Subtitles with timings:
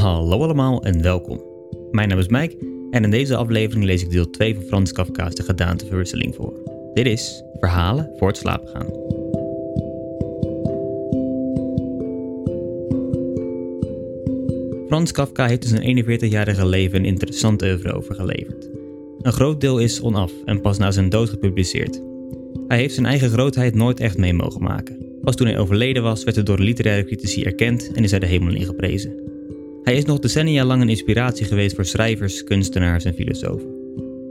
[0.00, 1.40] Hallo allemaal en welkom.
[1.90, 2.56] Mijn naam is Mike
[2.90, 6.52] en in deze aflevering lees ik deel 2 van Frans Kafka's De Gedaanteverwisseling voor.
[6.94, 8.86] Dit is Verhalen voor het slapen gaan.
[14.86, 18.70] Frans Kafka heeft in zijn 41-jarige leven een interessant oeuvre overgeleverd.
[19.22, 22.00] Een groot deel is onaf en pas na zijn dood gepubliceerd.
[22.68, 25.06] Hij heeft zijn eigen grootheid nooit echt mee mogen maken.
[25.22, 28.20] Pas toen hij overleden was, werd hij door de literaire critici erkend en is hij
[28.20, 29.29] de hemel ingeprezen.
[29.90, 33.68] Hij is nog decennia lang een inspiratie geweest voor schrijvers, kunstenaars en filosofen.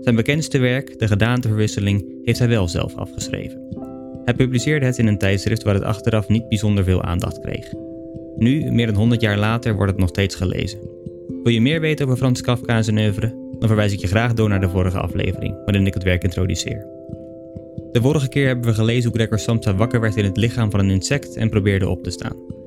[0.01, 3.61] Zijn bekendste werk, De Gedaanteverwisseling, heeft hij wel zelf afgeschreven.
[4.25, 7.73] Hij publiceerde het in een tijdschrift waar het achteraf niet bijzonder veel aandacht kreeg.
[8.35, 10.79] Nu, meer dan 100 jaar later, wordt het nog steeds gelezen.
[11.43, 13.55] Wil je meer weten over Frans Kafka en zijn oeuvre?
[13.59, 16.87] Dan verwijs ik je graag door naar de vorige aflevering, waarin ik het werk introduceer.
[17.91, 20.79] De vorige keer hebben we gelezen hoe Gregor Samsa wakker werd in het lichaam van
[20.79, 22.58] een insect en probeerde op te staan.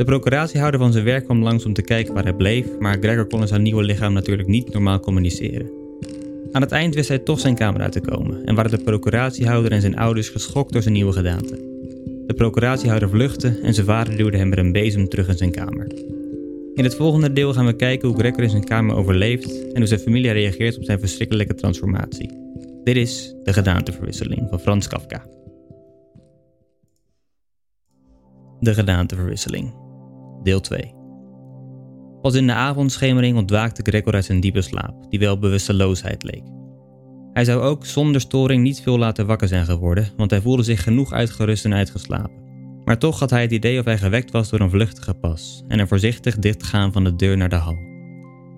[0.00, 3.26] De procuratiehouder van zijn werk kwam langs om te kijken waar hij bleef, maar Gregor
[3.26, 5.70] kon in zijn nieuwe lichaam natuurlijk niet normaal communiceren.
[6.52, 9.72] Aan het eind wist hij toch zijn kamer uit te komen en waren de procuratiehouder
[9.72, 11.54] en zijn ouders geschokt door zijn nieuwe gedaante.
[12.26, 15.86] De procuratiehouder vluchtte en zijn vader duwde hem met een bezem terug in zijn kamer.
[16.74, 19.86] In het volgende deel gaan we kijken hoe Gregor in zijn kamer overleeft en hoe
[19.86, 22.30] zijn familie reageert op zijn verschrikkelijke transformatie.
[22.84, 25.24] Dit is De Gedaanteverwisseling van Frans Kafka.
[28.60, 29.79] De Gedaanteverwisseling,
[30.42, 30.94] deel 2.
[32.22, 36.42] Pas in de avondschemering ontwaakte Gregor uit zijn diepe slaap, die wel bewusteloosheid leek.
[37.32, 40.82] Hij zou ook zonder storing niet veel later wakker zijn geworden, want hij voelde zich
[40.82, 42.48] genoeg uitgerust en uitgeslapen.
[42.84, 45.78] Maar toch had hij het idee of hij gewekt was door een vluchtige pas en
[45.78, 47.78] een voorzichtig dichtgaan van de deur naar de hal.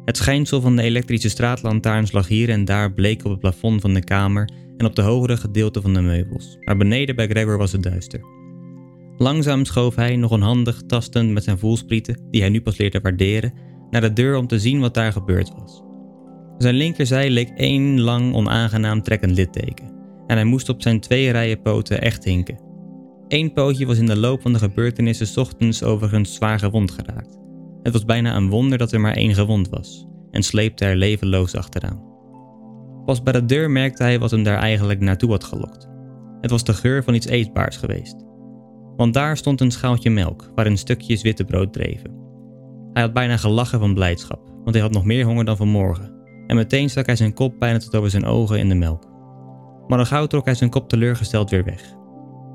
[0.05, 3.95] Het schijnsel van de elektrische straatlantaarns lag hier en daar bleek op het plafond van
[3.95, 7.73] de kamer en op de hogere gedeelten van de meubels, maar beneden bij Gregor was
[7.73, 8.42] het duister.
[9.23, 13.53] Langzaam schoof hij, nog onhandig tastend met zijn voelsprieten, die hij nu pas leerde waarderen,
[13.91, 15.83] naar de deur om te zien wat daar gebeurd was.
[16.59, 19.93] Zijn linkerzij leek één lang onaangenaam trekkend litteken
[20.27, 22.61] en hij moest op zijn twee rijen poten echt hinken.
[23.29, 27.39] Eén pootje was in de loop van de gebeurtenissen ochtends overigens zwaar gewond geraakt.
[27.83, 31.55] Het was bijna een wonder dat er maar één gewond was en sleepte er levenloos
[31.55, 32.03] achteraan.
[33.05, 35.89] Pas bij de deur merkte hij wat hem daar eigenlijk naartoe had gelokt.
[36.41, 38.31] Het was de geur van iets eetbaars geweest.
[38.97, 42.11] Want daar stond een schaaltje melk waarin stukjes witte brood dreven.
[42.93, 46.15] Hij had bijna gelachen van blijdschap, want hij had nog meer honger dan vanmorgen.
[46.47, 49.11] En meteen stak hij zijn kop bijna tot over zijn ogen in de melk.
[49.87, 51.95] Maar al gauw trok hij zijn kop teleurgesteld weer weg.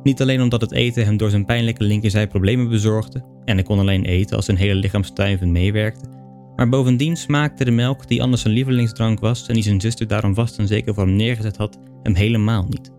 [0.04, 3.80] Niet alleen omdat het eten hem door zijn pijnlijke linkerzij problemen bezorgde, en hij kon
[3.80, 6.10] alleen eten als zijn hele lichaam stuivend meewerkte,
[6.56, 10.34] maar bovendien smaakte de melk, die anders zijn lievelingsdrank was en die zijn zuster daarom
[10.34, 12.92] vast en zeker voor hem neergezet had, hem helemaal niet.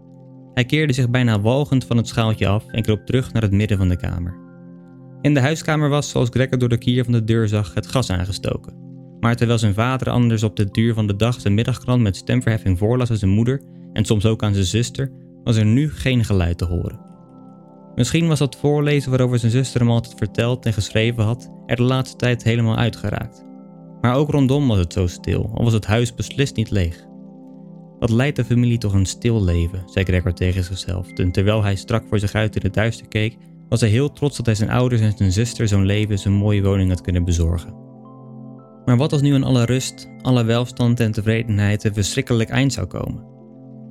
[0.58, 3.78] Hij keerde zich bijna walgend van het schaaltje af en kroop terug naar het midden
[3.78, 4.36] van de kamer.
[5.20, 8.10] In de huiskamer was, zoals Gregor door de kier van de deur zag, het gas
[8.10, 8.74] aangestoken.
[9.20, 12.78] Maar terwijl zijn vader anders op de duur van de dag zijn middagkrant met stemverheffing
[12.78, 15.12] voorlas aan zijn moeder en soms ook aan zijn zuster,
[15.44, 17.00] was er nu geen geluid te horen.
[17.94, 21.82] Misschien was dat voorlezen waarover zijn zuster hem altijd verteld en geschreven had, er de
[21.82, 23.44] laatste tijd helemaal uitgeraakt.
[24.00, 27.07] Maar ook rondom was het zo stil, al was het huis beslist niet leeg.
[27.98, 31.12] Wat leidt de familie toch een stil leven, zei Gregor tegen zichzelf.
[31.12, 33.36] En terwijl hij strak voor zich uit in het duister keek,
[33.68, 36.62] was hij heel trots dat hij zijn ouders en zijn zuster zo'n leven, zo'n mooie
[36.62, 37.74] woning had kunnen bezorgen.
[38.84, 42.86] Maar wat als nu in alle rust, alle welstand en tevredenheid een verschrikkelijk eind zou
[42.86, 43.24] komen?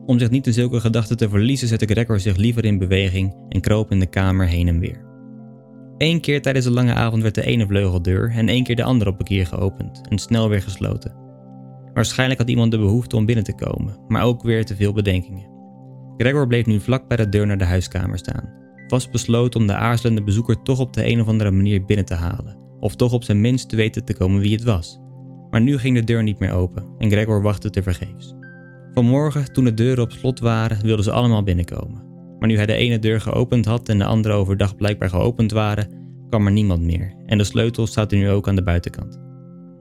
[0.05, 3.61] Om zich niet in zulke gedachten te verliezen, zette Gregor zich liever in beweging en
[3.61, 5.05] kroop in de kamer heen en weer.
[5.97, 9.09] Eén keer tijdens de lange avond werd de ene vleugeldeur en één keer de andere
[9.09, 11.26] op een keer geopend en snel weer gesloten.
[11.97, 15.49] Waarschijnlijk had iemand de behoefte om binnen te komen, maar ook weer te veel bedenkingen.
[16.17, 18.53] Gregor bleef nu vlak bij de deur naar de huiskamer staan,
[18.87, 22.13] vast besloten om de aarzelende bezoeker toch op de een of andere manier binnen te
[22.13, 24.99] halen, of toch op zijn minst te weten te komen wie het was.
[25.49, 28.35] Maar nu ging de deur niet meer open en Gregor wachtte tevergeefs.
[28.93, 32.03] Vanmorgen, toen de deuren op slot waren, wilden ze allemaal binnenkomen.
[32.39, 35.89] Maar nu hij de ene deur geopend had en de andere overdag blijkbaar geopend waren,
[36.29, 39.26] kwam er niemand meer en de sleutel staat nu ook aan de buitenkant.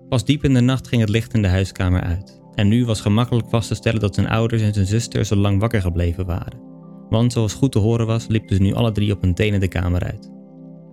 [0.09, 2.41] Pas diep in de nacht ging het licht in de huiskamer uit.
[2.55, 5.61] En nu was gemakkelijk vast te stellen dat zijn ouders en zijn zuster zo lang
[5.61, 6.61] wakker gebleven waren.
[7.09, 9.69] Want zoals goed te horen was, liepen ze nu alle drie op hun tenen de
[9.69, 10.31] kamer uit.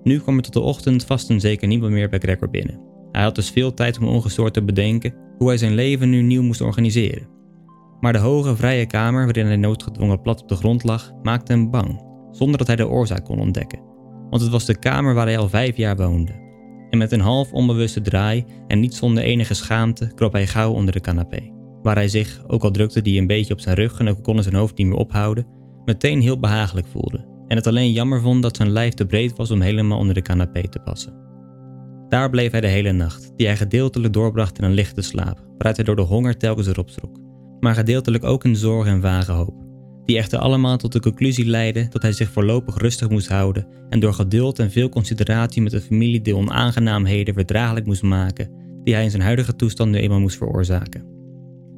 [0.03, 2.79] Nu kwam er tot de ochtend vast en zeker niemand meer bij Gregor binnen.
[3.11, 6.43] Hij had dus veel tijd om ongestoord te bedenken hoe hij zijn leven nu nieuw
[6.43, 7.27] moest organiseren.
[7.99, 11.71] Maar de hoge, vrije kamer waarin hij noodgedwongen plat op de grond lag, maakte hem
[11.71, 12.01] bang,
[12.31, 13.79] zonder dat hij de oorzaak kon ontdekken.
[14.29, 16.42] Want het was de kamer waar hij al vijf jaar woonde.
[16.93, 20.93] En met een half onbewuste draai en niet zonder enige schaamte kroop hij gauw onder
[20.93, 21.51] de canapé.
[21.81, 24.43] Waar hij zich, ook al drukte die een beetje op zijn rug en ook kon
[24.43, 25.45] zijn hoofd niet meer ophouden,
[25.85, 27.25] meteen heel behagelijk voelde.
[27.47, 30.21] En het alleen jammer vond dat zijn lijf te breed was om helemaal onder de
[30.21, 31.13] canapé te passen.
[32.09, 35.75] Daar bleef hij de hele nacht, die hij gedeeltelijk doorbracht in een lichte slaap, waaruit
[35.75, 37.19] hij door de honger telkens erop schrok.
[37.59, 39.62] Maar gedeeltelijk ook in zorg en vage hoop,
[40.05, 43.99] die echter allemaal tot de conclusie leidden dat hij zich voorlopig rustig moest houden en
[43.99, 49.03] door geduld en veel consideratie met de familie de onaangenaamheden verdraaglijk moest maken die hij
[49.03, 51.05] in zijn huidige toestand nu eenmaal moest veroorzaken.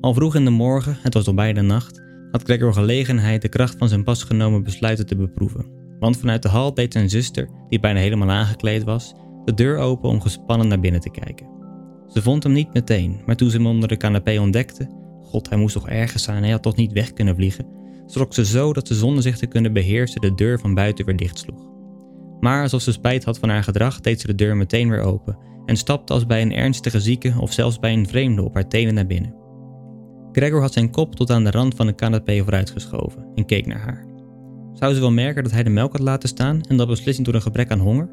[0.01, 2.01] Al vroeg in de morgen, het was al bijna nacht,
[2.31, 5.65] had Gregor gelegenheid de kracht van zijn pas genomen besluiten te beproeven.
[5.99, 9.13] Want vanuit de hal deed zijn zuster, die bijna helemaal aangekleed was,
[9.45, 11.47] de deur open om gespannen naar binnen te kijken.
[12.07, 14.89] Ze vond hem niet meteen, maar toen ze hem onder de canapé ontdekte,
[15.21, 17.65] god hij moest toch ergens zijn, hij had toch niet weg kunnen vliegen,
[18.05, 21.15] schrok ze zo dat ze zonder zich te kunnen beheersen de deur van buiten weer
[21.15, 21.69] dichtsloeg.
[22.39, 25.37] Maar alsof ze spijt had van haar gedrag, deed ze de deur meteen weer open
[25.65, 28.93] en stapte als bij een ernstige zieke of zelfs bij een vreemde op haar tenen
[28.93, 29.35] naar binnen.
[30.31, 33.79] Gregor had zijn kop tot aan de rand van de canapé vooruitgeschoven en keek naar
[33.79, 34.05] haar.
[34.73, 37.35] Zou ze wel merken dat hij de melk had laten staan en dat beslissing door
[37.35, 38.09] een gebrek aan honger?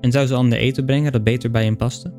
[0.00, 2.12] En zou ze ander eten brengen dat beter bij hem paste?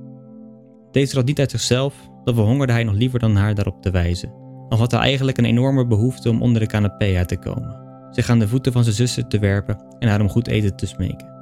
[0.92, 3.92] Deed ze dat niet uit zichzelf, dan verhongerde hij nog liever dan haar daarop te
[3.92, 4.45] wijzen.
[4.70, 7.78] Al had hij eigenlijk een enorme behoefte om onder de canapé uit te komen,
[8.12, 10.88] zich aan de voeten van zijn zuster te werpen en haar om goed eten te
[10.88, 11.34] smeken.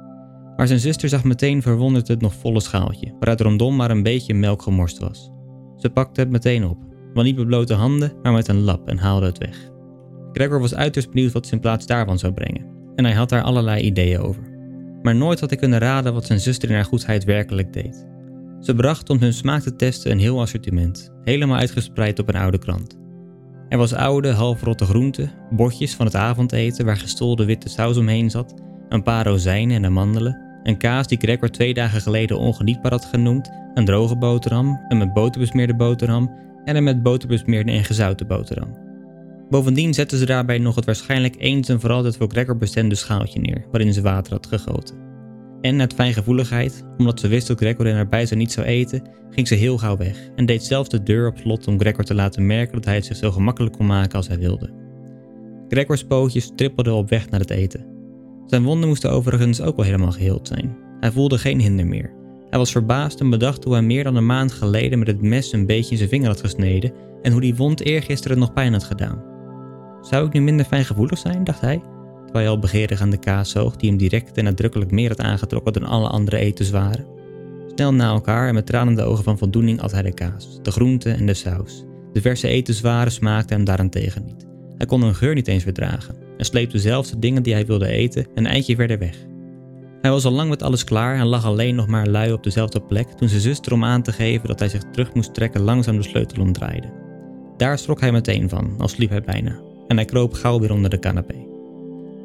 [0.56, 4.34] Maar zijn zuster zag meteen verwonderd het nog volle schaaltje, waaruit rondom maar een beetje
[4.34, 5.30] melk gemorst was.
[5.76, 6.78] Ze pakte het meteen op,
[7.14, 9.70] maar niet met blote handen, maar met een lap en haalde het weg.
[10.32, 13.42] Gregor was uiterst benieuwd wat ze in plaats daarvan zou brengen, en hij had daar
[13.42, 14.42] allerlei ideeën over.
[15.02, 18.06] Maar nooit had hij kunnen raden wat zijn zuster in haar goedheid werkelijk deed.
[18.60, 22.58] Ze bracht om hun smaak te testen een heel assortiment, helemaal uitgespreid op een oude
[22.58, 23.02] krant.
[23.74, 28.54] Er was oude, halfrotte groenten, bordjes van het avondeten waar gestolde witte saus omheen zat,
[28.88, 33.50] een paar rozijnen en amandelen, een kaas die Gregor twee dagen geleden ongenietbaar had genoemd,
[33.74, 36.30] een droge boterham, een met boter besmeerde boterham
[36.64, 38.78] en een met boter besmeerde en gezouten boterham.
[39.50, 43.40] Bovendien zetten ze daarbij nog het waarschijnlijk eens en voor altijd voor Gregor bestemde schaaltje
[43.40, 44.96] neer, waarin ze water had gegoten.
[45.64, 49.48] En uit fijngevoeligheid, omdat ze wist dat Gregor in haar bijzijn niet zou eten, ging
[49.48, 52.46] ze heel gauw weg en deed zelfs de deur op slot om Gregor te laten
[52.46, 54.70] merken dat hij het zich zo gemakkelijk kon maken als hij wilde.
[55.68, 57.86] Gregors pootjes trippelden op weg naar het eten.
[58.46, 60.76] Zijn wonden moesten overigens ook wel helemaal geheeld zijn.
[61.00, 62.12] Hij voelde geen hinder meer.
[62.50, 65.52] Hij was verbaasd en bedacht hoe hij meer dan een maand geleden met het mes
[65.52, 68.84] een beetje in zijn vinger had gesneden en hoe die wond eergisteren nog pijn had
[68.84, 69.22] gedaan.
[70.00, 71.82] Zou ik nu minder fijngevoelig zijn, dacht hij,
[72.34, 75.72] hij al begeerig aan de kaas zoog die hem direct en nadrukkelijk meer had aangetrokken
[75.72, 77.06] dan alle andere etens waren.
[77.74, 81.16] Snel na elkaar en met tranende ogen van voldoening at hij de kaas, de groenten
[81.16, 81.84] en de saus.
[82.12, 84.46] De verse etenswaren smaakten hem daarentegen niet.
[84.76, 87.86] Hij kon hun geur niet eens verdragen en sleepte zelfs de dingen die hij wilde
[87.86, 89.16] eten een eindje verder weg.
[90.00, 92.80] Hij was al lang met alles klaar en lag alleen nog maar lui op dezelfde
[92.80, 95.96] plek toen zijn zuster om aan te geven dat hij zich terug moest trekken langzaam
[95.96, 96.92] de sleutel omdraaide.
[97.56, 100.90] Daar schrok hij meteen van, al sliep hij bijna, en hij kroop gauw weer onder
[100.90, 101.43] de canapé.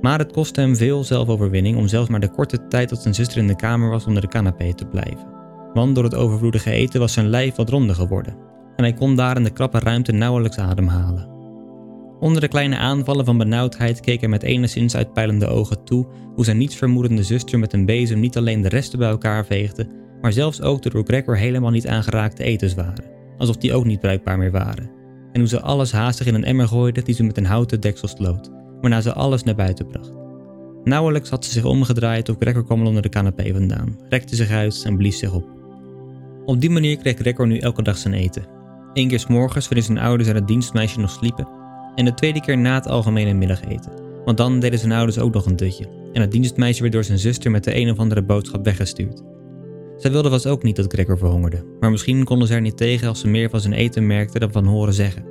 [0.01, 3.37] Maar het kostte hem veel zelfoverwinning om zelfs maar de korte tijd dat zijn zuster
[3.37, 5.27] in de kamer was onder de canapé te blijven.
[5.73, 8.47] Want door het overvloedige eten was zijn lijf wat ronder geworden
[8.79, 11.27] en hij kon daar in de krappe ruimte nauwelijks ademhalen.
[12.19, 16.57] Onder de kleine aanvallen van benauwdheid keek hij met enigszins uitpeilende ogen toe hoe zijn
[16.57, 19.87] nietsvermoedende zuster met een bezem niet alleen de resten bij elkaar veegde,
[20.21, 23.03] maar zelfs ook de door Gregor helemaal niet aangeraakte etens waren,
[23.37, 24.91] alsof die ook niet bruikbaar meer waren.
[25.31, 28.07] En hoe ze alles haastig in een emmer gooide die ze met een houten deksel
[28.07, 30.11] sloot, waarna ze alles naar buiten bracht.
[30.83, 34.81] Nauwelijks had ze zich omgedraaid of Gregor kwam onder de canapé vandaan, rekte zich uit
[34.85, 35.45] en blies zich op.
[36.45, 38.45] Op die manier kreeg Gregor nu elke dag zijn eten.
[38.93, 41.47] Eén keer s morgens wanneer zijn ouders en het dienstmeisje nog sliepen,
[41.95, 43.91] en de tweede keer na het algemene middageten.
[44.25, 45.85] Want dan deden zijn ouders ook nog een dutje.
[46.13, 49.23] En het dienstmeisje werd door zijn zuster met de een of andere boodschap weggestuurd.
[49.97, 53.07] Zij wilde was ook niet dat Gregor verhongerde, maar misschien konden ze er niet tegen
[53.07, 55.23] als ze meer van zijn eten merkte dan van horen zeggen.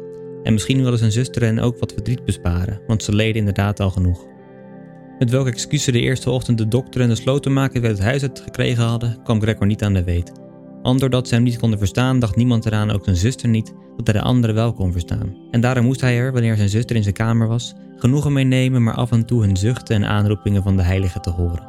[0.49, 3.90] En misschien wilde zijn zuster hen ook wat verdriet besparen, want ze leden inderdaad al
[3.90, 4.26] genoeg.
[5.19, 8.23] Met welke excuus ze de eerste ochtend de dokter en de slotenmaker weer het huis
[8.23, 10.33] uit gekregen hadden, kwam Gregor niet aan de weet.
[10.83, 14.07] Want doordat ze hem niet konden verstaan, dacht niemand eraan, ook zijn zuster niet, dat
[14.07, 15.37] hij de anderen wel kon verstaan.
[15.50, 18.95] En daarom moest hij er, wanneer zijn zuster in zijn kamer was, genoegen meenemen, maar
[18.95, 21.67] af en toe hun zuchten en aanroepingen van de heilige te horen.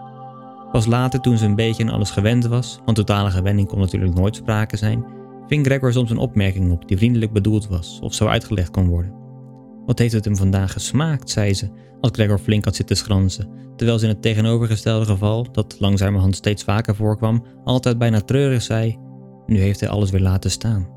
[0.71, 4.15] Pas later, toen ze een beetje aan alles gewend was, want totale gewenning kon natuurlijk
[4.15, 5.05] nooit sprake zijn,
[5.49, 9.13] ving Gregor soms een opmerking op die vriendelijk bedoeld was of zo uitgelegd kon worden.
[9.85, 11.69] Wat heeft het hem vandaag gesmaakt, zei ze,
[12.01, 16.63] als Gregor flink had zitten schransen, terwijl ze in het tegenovergestelde geval, dat langzamerhand steeds
[16.63, 18.97] vaker voorkwam, altijd bijna treurig zei:
[19.45, 20.87] Nu heeft hij alles weer laten staan.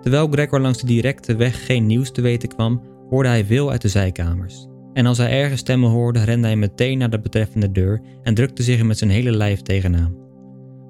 [0.00, 3.82] Terwijl Gregor langs de directe weg geen nieuws te weten kwam, hoorde hij veel uit
[3.82, 4.66] de zijkamers.
[4.92, 8.62] En als hij ergens stemmen hoorde, rende hij meteen naar de betreffende deur en drukte
[8.62, 10.25] zich er met zijn hele lijf tegenaan.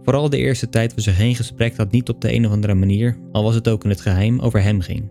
[0.07, 2.75] Vooral de eerste tijd was er geen gesprek dat niet op de een of andere
[2.75, 5.11] manier, al was het ook in het geheim, over hem ging.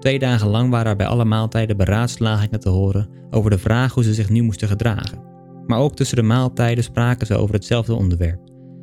[0.00, 4.02] Twee dagen lang waren er bij alle maaltijden beraadslagingen te horen over de vraag hoe
[4.02, 5.22] ze zich nu moesten gedragen.
[5.66, 8.40] Maar ook tussen de maaltijden spraken ze over hetzelfde onderwerp.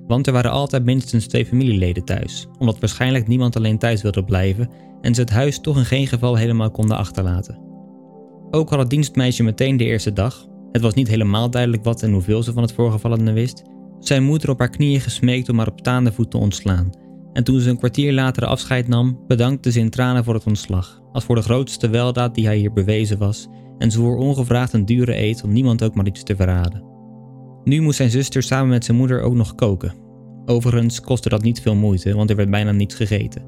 [0.08, 4.70] Want er waren altijd minstens twee familieleden thuis, omdat waarschijnlijk niemand alleen thuis wilde blijven
[5.02, 7.62] en ze het huis toch in geen geval helemaal konden achterlaten.
[8.52, 12.12] Ook had het dienstmeisje meteen de eerste dag, het was niet helemaal duidelijk wat en
[12.12, 13.64] hoeveel ze van het voorgevallene wist,
[14.08, 16.90] zijn moeder op haar knieën gesmeekt om haar op staande voet te ontslaan.
[17.34, 21.02] En toen ze een kwartier later afscheid nam, bedankte ze in tranen voor het ontslag,
[21.12, 25.18] als voor de grootste weldaad die hij hier bewezen was, en zwoer ongevraagd een dure
[25.18, 26.84] eet om niemand ook maar iets te verraden.
[27.64, 29.94] Nu moest zijn zuster samen met zijn moeder ook nog koken.
[30.46, 33.46] Overigens kostte dat niet veel moeite, want er werd bijna niets gegeten.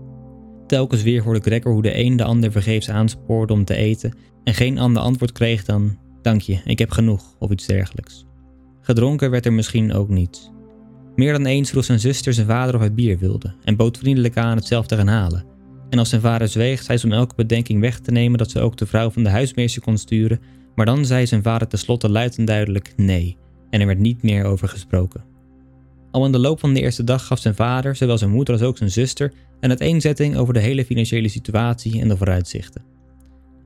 [0.68, 4.54] Telkens weer hoorde Gregor hoe de een de ander vergeefs aanspoorde om te eten en
[4.54, 8.26] geen ander antwoord kreeg dan: Dank je, ik heb genoeg of iets dergelijks.
[8.86, 10.52] Gedronken werd er misschien ook niet.
[11.16, 14.38] Meer dan eens vroeg zijn zuster zijn vader of hij bier wilde en bood vriendelijk
[14.38, 15.46] aan het zelf te gaan halen.
[15.90, 18.60] En als zijn vader zweeg, zei ze om elke bedenking weg te nemen dat ze
[18.60, 20.40] ook de vrouw van de huismeester kon sturen,
[20.76, 23.38] maar dan zei zijn vader tenslotte luid en duidelijk nee,
[23.70, 25.24] en er werd niet meer over gesproken.
[26.12, 28.64] Al in de loop van de eerste dag gaf zijn vader, zowel zijn moeder als
[28.64, 32.84] ook zijn zuster, een uiteenzetting over de hele financiële situatie en de vooruitzichten.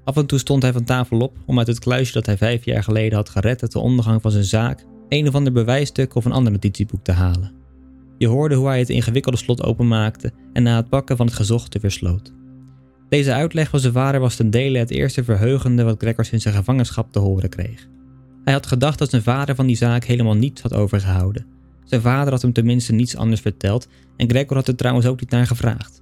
[0.03, 2.65] Af en toe stond hij van tafel op om uit het kluisje dat hij vijf
[2.65, 6.25] jaar geleden had gered uit de ondergang van zijn zaak een of ander bewijsstuk of
[6.25, 7.51] een ander notitieboek te halen.
[8.17, 11.79] Je hoorde hoe hij het ingewikkelde slot openmaakte en na het pakken van het gezochte
[11.79, 12.33] weer sloot.
[13.09, 16.53] Deze uitleg van zijn vader was ten dele het eerste verheugende wat Gregor in zijn
[16.53, 17.87] gevangenschap te horen kreeg.
[18.43, 21.45] Hij had gedacht dat zijn vader van die zaak helemaal niets had overgehouden.
[21.83, 23.87] Zijn vader had hem tenminste niets anders verteld
[24.17, 25.98] en Gregor had er trouwens ook niet naar gevraagd.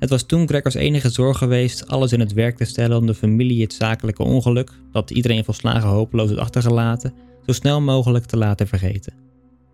[0.00, 3.14] Het was toen Gregors enige zorg geweest alles in het werk te stellen om de
[3.14, 7.14] familie het zakelijke ongeluk, dat iedereen volslagen hopeloos had achtergelaten,
[7.46, 9.12] zo snel mogelijk te laten vergeten.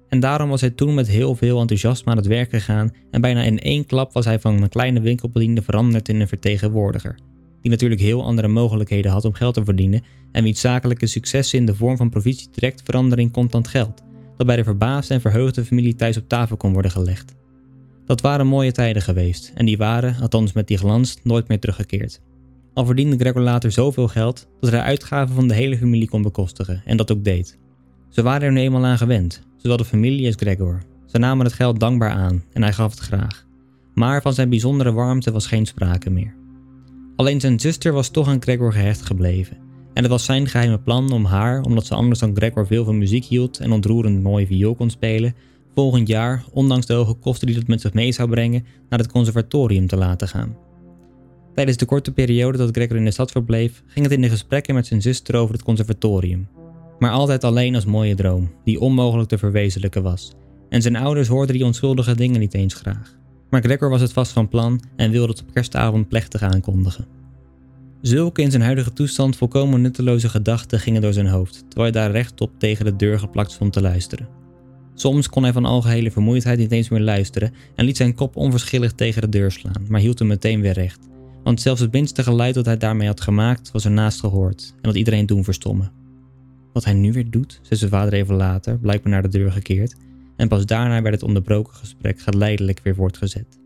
[0.09, 3.43] En daarom was hij toen met heel veel enthousiasme aan het werk gegaan en bijna
[3.43, 7.19] in één klap was hij van een kleine winkelbediende veranderd in een vertegenwoordiger,
[7.63, 10.03] die natuurlijk heel andere mogelijkheden had om geld te verdienen
[10.33, 14.03] en wiens zakelijke successen in de vorm van provisie direct veranderen in contant geld,
[14.37, 17.35] dat bij de verbaasde en verheugde familie thuis op tafel kon worden gelegd.
[18.07, 22.21] Dat waren mooie tijden geweest en die waren, althans met die glans, nooit meer teruggekeerd.
[22.75, 26.83] Al verdiende Gregor later zoveel geld dat hij uitgaven van de hele familie kon bekostigen
[26.85, 27.59] en dat ook deed.
[28.09, 30.83] Ze waren er nu eenmaal aan gewend, zowel de familie als Gregor.
[31.07, 33.47] Ze namen het geld dankbaar aan en hij gaf het graag.
[33.95, 36.35] Maar van zijn bijzondere warmte was geen sprake meer.
[37.17, 39.57] Alleen zijn zuster was toch aan Gregor gehecht gebleven.
[39.95, 42.99] En het was zijn geheime plan om haar, omdat ze anders dan Gregor veel van
[42.99, 45.35] muziek hield en ontroerend mooi viool kon spelen,
[45.77, 49.13] volgend jaar, ondanks de hoge kosten die dat met zich mee zou brengen, naar het
[49.13, 50.57] conservatorium te laten gaan.
[51.55, 54.75] Tijdens de korte periode dat Gregor in de stad verbleef, ging het in de gesprekken
[54.75, 56.49] met zijn zuster over het conservatorium.
[56.99, 60.33] Maar altijd alleen als mooie droom, die onmogelijk te verwezenlijken was.
[60.69, 63.17] En zijn ouders hoorden die onschuldige dingen niet eens graag.
[63.51, 67.07] Maar Gregor was het vast van plan en wilde het op kerstavond plechtig aankondigen.
[68.01, 72.11] Zulke in zijn huidige toestand volkomen nutteloze gedachten gingen door zijn hoofd, terwijl hij daar
[72.11, 74.45] rechtop tegen de deur geplakt stond te luisteren.
[74.99, 78.93] Soms kon hij van algehele vermoeidheid niet eens meer luisteren en liet zijn kop onverschillig
[78.93, 81.09] tegen de deur slaan, maar hield hem meteen weer recht.
[81.43, 84.95] Want zelfs het minste geluid dat hij daarmee had gemaakt was ernaast gehoord en dat
[84.95, 85.93] iedereen doen verstommen.
[86.73, 89.95] Wat hij nu weer doet, zei zijn vader even later, blijkbaar naar de deur gekeerd,
[90.37, 93.59] en pas daarna werd het onderbroken gesprek geleidelijk weer voortgezet.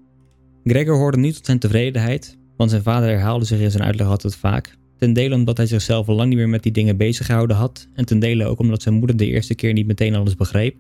[0.65, 4.37] Gregor hoorde niet tot zijn tevredenheid, want zijn vader herhaalde zich in zijn uitleg altijd
[4.37, 7.57] vaak, ten dele omdat hij zichzelf al lang niet meer met die dingen bezig gehouden
[7.57, 10.77] had, en ten dele ook omdat zijn moeder de eerste keer niet meteen alles begreep,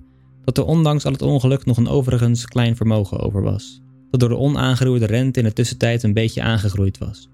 [0.54, 3.80] dat er ondanks al het ongeluk nog een overigens klein vermogen over was,
[4.10, 7.28] dat door de onaangeroerde rente in de tussentijd een beetje aangegroeid was.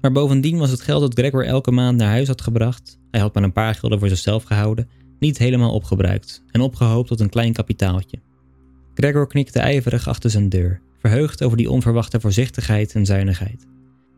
[0.00, 3.34] Maar bovendien was het geld dat Gregor elke maand naar huis had gebracht, hij had
[3.34, 7.52] maar een paar gulden voor zichzelf gehouden, niet helemaal opgebruikt en opgehoopt tot een klein
[7.52, 8.18] kapitaaltje.
[8.94, 13.66] Gregor knikte ijverig achter zijn deur, verheugd over die onverwachte voorzichtigheid en zuinigheid.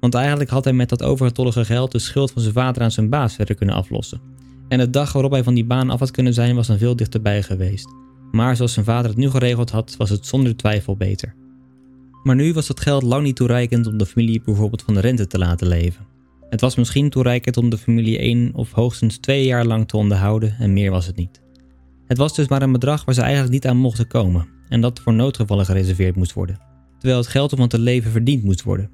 [0.00, 3.08] Want eigenlijk had hij met dat overgetollige geld de schuld van zijn vader aan zijn
[3.08, 4.20] baas verder kunnen aflossen.
[4.68, 6.96] En de dag waarop hij van die baan af had kunnen zijn was dan veel
[6.96, 7.88] dichterbij geweest.
[8.30, 11.34] Maar zoals zijn vader het nu geregeld had, was het zonder twijfel beter.
[12.22, 15.26] Maar nu was dat geld lang niet toereikend om de familie bijvoorbeeld van de rente
[15.26, 16.06] te laten leven.
[16.50, 20.56] Het was misschien toereikend om de familie één of hoogstens twee jaar lang te onderhouden
[20.58, 21.40] en meer was het niet.
[22.06, 25.00] Het was dus maar een bedrag waar ze eigenlijk niet aan mochten komen en dat
[25.00, 26.60] voor noodgevallen gereserveerd moest worden,
[26.98, 28.90] terwijl het geld om van te leven verdiend moest worden.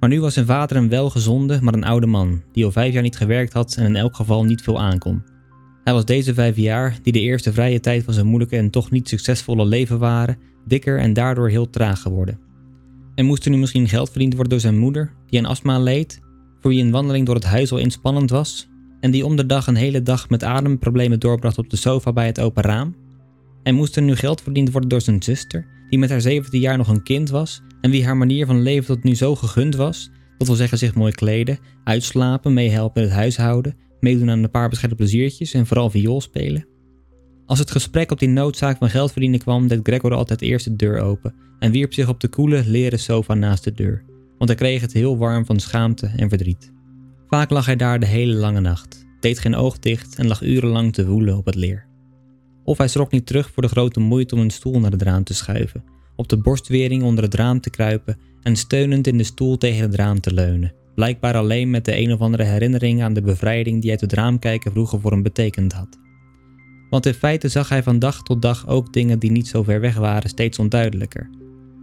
[0.00, 3.02] Maar nu was zijn vader een welgezonde, maar een oude man, die al vijf jaar
[3.02, 5.22] niet gewerkt had en in elk geval niet veel aankon.
[5.84, 8.90] Hij was deze vijf jaar, die de eerste vrije tijd van zijn moeilijke en toch
[8.90, 12.38] niet succesvolle leven waren, dikker en daardoor heel traag geworden.
[13.14, 16.20] En moest er nu misschien geld verdiend worden door zijn moeder, die aan astma leed,
[16.60, 18.68] voor wie een wandeling door het huis al inspannend was,
[19.00, 22.26] en die om de dag een hele dag met ademproblemen doorbracht op de sofa bij
[22.26, 22.94] het open raam?
[23.62, 26.76] En moest er nu geld verdiend worden door zijn zuster, die met haar 17 jaar
[26.76, 30.10] nog een kind was en wie haar manier van leven tot nu zo gegund was,
[30.38, 34.68] dat wil zeggen zich mooi kleden, uitslapen, meehelpen in het huishouden, meedoen aan een paar
[34.68, 36.66] bescheiden pleziertjes en vooral viool spelen?
[37.46, 40.76] Als het gesprek op die noodzaak van geld verdienen kwam, deed Gregor altijd eerst de
[40.76, 44.04] deur open en wierp zich op de koele, leren sofa naast de deur,
[44.38, 46.72] want hij kreeg het heel warm van schaamte en verdriet.
[47.28, 50.92] Vaak lag hij daar de hele lange nacht, deed geen oog dicht en lag urenlang
[50.92, 51.86] te woelen op het leer.
[52.64, 55.24] Of hij schrok niet terug voor de grote moeite om een stoel naar het raam
[55.24, 55.84] te schuiven,
[56.16, 59.94] op de borstwering onder het raam te kruipen en steunend in de stoel tegen het
[59.94, 63.90] raam te leunen, blijkbaar alleen met de een of andere herinnering aan de bevrijding die
[63.90, 65.98] uit het raam kijken vroeger voor hem betekend had.
[66.90, 69.80] Want in feite zag hij van dag tot dag ook dingen die niet zo ver
[69.80, 71.30] weg waren steeds onduidelijker.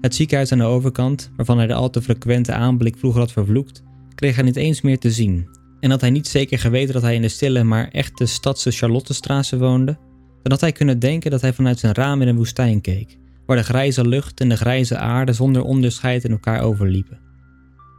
[0.02, 3.84] Het ziekenhuis aan de overkant, waarvan hij de al te frequente aanblik vroeger had vervloekt,
[4.16, 5.50] kreeg hij niet eens meer te zien.
[5.80, 9.58] En had hij niet zeker geweten dat hij in de stille maar echte stadse Charlottestraße
[9.58, 9.98] woonde,
[10.42, 13.58] dan had hij kunnen denken dat hij vanuit zijn raam in een woestijn keek, waar
[13.58, 17.29] de grijze lucht en de grijze aarde zonder onderscheid in elkaar overliepen.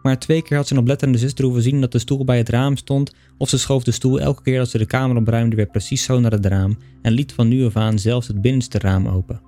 [0.03, 2.77] Maar twee keer had zijn oplettende zuster hoeven zien dat de stoel bij het raam
[2.77, 6.03] stond, of ze schoof de stoel elke keer dat ze de kamer opruimde weer precies
[6.03, 9.41] zo naar het raam en liet van nu af aan zelfs het binnenste raam open.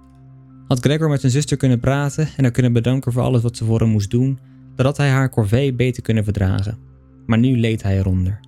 [0.68, 3.64] Had Gregor met zijn zuster kunnen praten en haar kunnen bedanken voor alles wat ze
[3.64, 4.38] voor hem moest doen,
[4.76, 6.78] dan had hij haar corvée beter kunnen verdragen.
[7.26, 8.40] Maar nu leed hij eronder.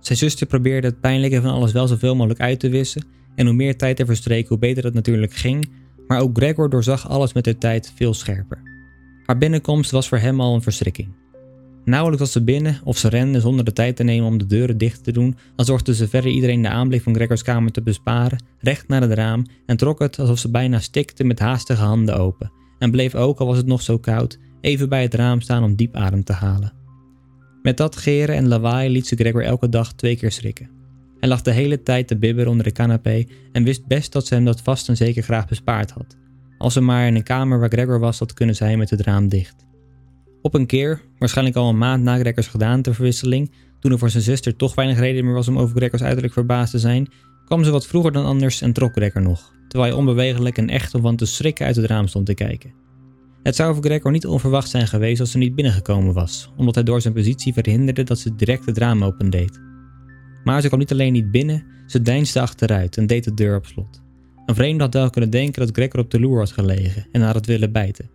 [0.00, 3.54] Zijn zuster probeerde het pijnlijke van alles wel zoveel mogelijk uit te wissen, en hoe
[3.54, 5.70] meer tijd er verstreek, hoe beter het natuurlijk ging,
[6.06, 8.62] maar ook Gregor doorzag alles met de tijd veel scherper.
[9.26, 11.08] Haar binnenkomst was voor hem al een verschrikking.
[11.84, 14.78] Nauwelijks was ze binnen of ze rende zonder de tijd te nemen om de deuren
[14.78, 18.44] dicht te doen, dan zorgde ze verder iedereen de aanblik van Gregors kamer te besparen,
[18.58, 22.52] recht naar het raam en trok het alsof ze bijna stikte met haastige handen open,
[22.78, 25.76] en bleef ook, al was het nog zo koud, even bij het raam staan om
[25.76, 26.72] diep adem te halen.
[27.62, 30.70] Met dat geren en lawaai liet ze Gregor elke dag twee keer schrikken.
[31.20, 34.34] Hij lag de hele tijd te bibberen onder de canapé en wist best dat ze
[34.34, 36.16] hem dat vast en zeker graag bespaard had.
[36.58, 39.28] Als ze maar in een kamer waar Gregor was had kunnen zijn met het raam
[39.28, 39.63] dicht.
[40.44, 44.56] Op een keer, waarschijnlijk al een maand na Gregors gedaanteverwisseling, toen er voor zijn zuster
[44.56, 47.08] toch weinig reden meer was om over Gregors uiterlijk verbaasd te zijn,
[47.44, 50.94] kwam ze wat vroeger dan anders en trok Gregor nog, terwijl hij onbewegelijk en echt
[50.94, 52.72] om van te schrikken uit het raam stond te kijken.
[53.42, 56.84] Het zou voor Gregor niet onverwacht zijn geweest als ze niet binnengekomen was, omdat hij
[56.84, 59.60] door zijn positie verhinderde dat ze direct het raam opendeed.
[60.44, 63.66] Maar ze kwam niet alleen niet binnen, ze deinsde achteruit en deed de deur op
[63.66, 64.02] slot.
[64.46, 67.34] Een vreemde had wel kunnen denken dat Gregor op de loer had gelegen en haar
[67.34, 68.10] had willen bijten.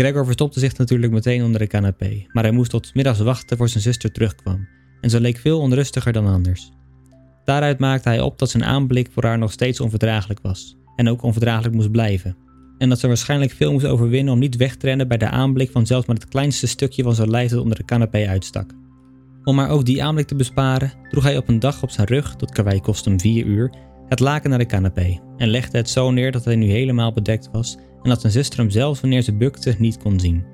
[0.00, 3.68] Gregor verstopte zich natuurlijk meteen onder de canapé, maar hij moest tot middags wachten voor
[3.68, 4.68] zijn zuster terugkwam
[5.00, 6.70] en ze leek veel onrustiger dan anders.
[7.44, 11.22] Daaruit maakte hij op dat zijn aanblik voor haar nog steeds onverdraaglijk was en ook
[11.22, 12.36] onverdraaglijk moest blijven.
[12.78, 15.70] En dat ze waarschijnlijk veel moest overwinnen om niet weg te rennen bij de aanblik
[15.70, 18.72] van zelfs maar het kleinste stukje van zijn lijf dat onder de canapé uitstak.
[19.44, 22.36] Om maar ook die aanblik te besparen, droeg hij op een dag op zijn rug,
[22.36, 23.74] tot karwei kost hem vier uur,
[24.08, 27.48] het laken naar de canapé en legde het zo neer dat hij nu helemaal bedekt
[27.52, 30.44] was en dat zijn zuster hem zelfs wanneer ze bukte niet kon zien.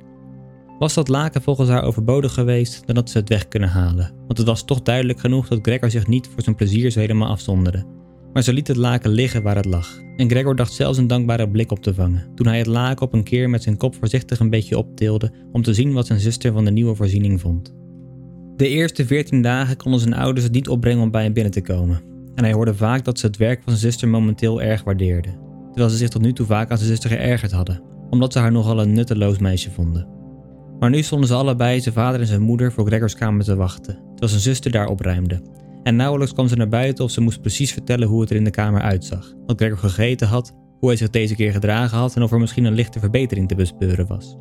[0.79, 4.39] Was dat laken volgens haar overbodig geweest, dan had ze het weg kunnen halen, want
[4.39, 7.85] het was toch duidelijk genoeg dat Gregor zich niet voor zijn plezier zo helemaal afzonderde.
[8.33, 11.51] Maar ze liet het laken liggen waar het lag, en Gregor dacht zelfs een dankbare
[11.51, 14.39] blik op te vangen, toen hij het laken op een keer met zijn kop voorzichtig
[14.39, 17.75] een beetje optilde om te zien wat zijn zuster van de nieuwe voorziening vond.
[18.57, 21.63] De eerste veertien dagen konden zijn ouders het niet opbrengen om bij hem binnen te
[21.63, 22.03] komen,
[22.35, 25.46] en hij hoorde vaak dat ze het werk van zijn zuster momenteel erg waardeerden,
[25.77, 28.53] terwijl ze zich tot nu toe vaak aan zijn zuster geërgerd hadden, omdat ze haar
[28.53, 30.09] nogal een nutteloos meisje vonden.
[30.79, 33.95] Maar nu stonden ze allebei, zijn vader en zijn moeder, voor Gregors kamer te wachten,
[33.95, 35.43] terwijl zijn zuster daar opruimde.
[35.83, 38.45] En nauwelijks kwam ze naar buiten of ze moest precies vertellen hoe het er in
[38.45, 42.23] de kamer uitzag, wat Gregor gegeten had, hoe hij zich deze keer gedragen had en
[42.23, 44.37] of er misschien een lichte verbetering te bespeuren was.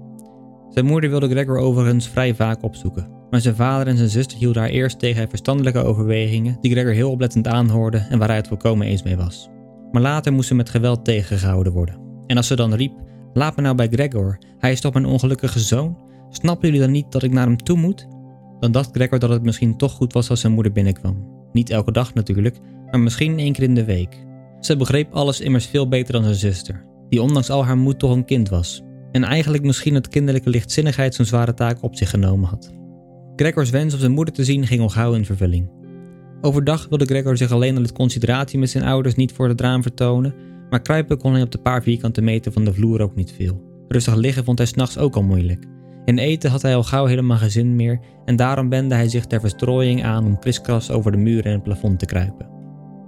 [0.70, 4.62] Zijn moeder wilde Gregor overigens vrij vaak opzoeken, maar zijn vader en zijn zuster hielden
[4.62, 8.88] haar eerst tegen verstandelijke overwegingen die Gregor heel oplettend aanhoorde en waar hij het volkomen
[8.88, 9.50] eens mee was.
[9.96, 12.00] Maar later moest ze met geweld tegengehouden worden.
[12.28, 12.94] En als ze dan riep:
[13.34, 15.98] Laat me nou bij Gregor, hij is toch mijn ongelukkige zoon?
[16.30, 18.08] Snappen jullie dan niet dat ik naar hem toe moet?
[18.60, 21.28] Dan dacht Gregor dat het misschien toch goed was als zijn moeder binnenkwam.
[21.52, 22.60] Niet elke dag natuurlijk,
[22.92, 24.26] maar misschien één keer in de week.
[24.60, 28.12] Ze begreep alles immers veel beter dan zijn zuster, die ondanks al haar moed toch
[28.12, 28.82] een kind was.
[29.12, 32.74] En eigenlijk misschien het kinderlijke lichtzinnigheid zo'n zware taak op zich genomen had.
[33.36, 35.70] Gregors wens om zijn moeder te zien ging al gauw in vervulling.
[36.46, 40.34] Overdag wilde Gregor zich alleen uit concentratie met zijn ouders niet voor het raam vertonen,
[40.70, 43.62] maar kruipen kon hij op de paar vierkante meter van de vloer ook niet veel.
[43.88, 45.66] Rustig liggen vond hij s'nachts ook al moeilijk.
[46.06, 49.26] In eten had hij al gauw helemaal geen zin meer en daarom wendde hij zich
[49.26, 52.50] ter verstrooiing aan om kriskras over de muren en het plafond te kruipen.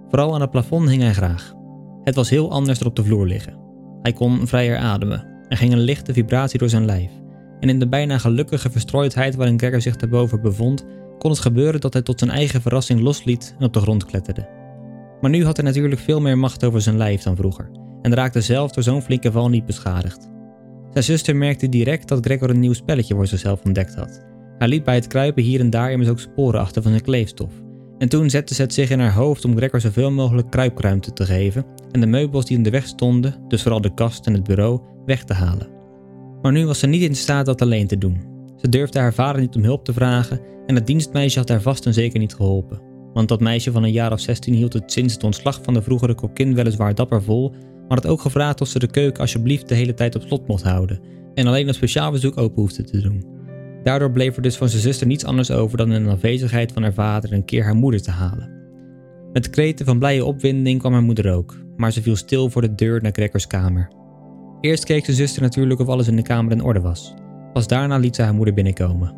[0.10, 1.54] Vooral aan het plafond hing hij graag.
[2.04, 3.60] Het was heel anders dan op de vloer liggen.
[4.02, 5.28] Hij kon vrijer ademen.
[5.48, 7.12] Er ging een lichte vibratie door zijn lijf.
[7.60, 10.86] En in de bijna gelukkige verstrooidheid waarin Gregor zich daarboven bevond,
[11.18, 14.50] kon het gebeuren dat hij tot zijn eigen verrassing losliet en op de grond kletterde.
[15.22, 17.70] Maar nu had hij natuurlijk veel meer macht over zijn lijf dan vroeger
[18.02, 20.30] en raakte zelf door zo'n flinke val niet beschadigd.
[20.92, 24.26] Zijn zuster merkte direct dat Gregor een nieuw spelletje voor zichzelf ontdekt had.
[24.58, 27.52] Hij liet bij het kruipen hier en daar immers ook sporen achter van zijn kleefstof.
[27.98, 31.26] En toen zette ze het zich in haar hoofd om Gregor zoveel mogelijk kruipruimte te
[31.26, 34.44] geven en de meubels die in de weg stonden, dus vooral de kast en het
[34.44, 35.68] bureau, weg te halen.
[36.42, 38.37] Maar nu was ze niet in staat dat alleen te doen.
[38.58, 41.86] Ze durfde haar vader niet om hulp te vragen en het dienstmeisje had haar vast
[41.86, 42.82] en zeker niet geholpen.
[43.14, 45.82] Want dat meisje van een jaar of 16 hield het sinds het ontslag van de
[45.82, 47.50] vroegere kokkin weliswaar dapper vol,
[47.88, 50.64] maar had ook gevraagd of ze de keuken alsjeblieft de hele tijd op slot mocht
[50.64, 51.00] houden
[51.34, 53.26] en alleen op speciaal bezoek open hoefde te doen.
[53.84, 56.82] Daardoor bleef er dus van zijn zuster niets anders over dan in de afwezigheid van
[56.84, 58.56] haar vader een keer haar moeder te halen.
[59.34, 62.76] Met kreten van blije opwinding kwam haar moeder ook, maar ze viel stil voor de
[62.76, 63.92] deur naar Gregors kamer.
[64.62, 67.14] Eerst keek zijn zuster natuurlijk of alles in de kamer in orde was.
[67.58, 69.14] Pas daarna liet ze haar moeder binnenkomen.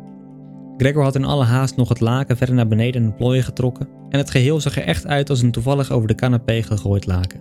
[0.76, 3.88] Gregor had in alle haast nog het laken verder naar beneden in de plooien getrokken
[4.08, 7.40] en het geheel zag er echt uit als een toevallig over de canapé gegooid laken.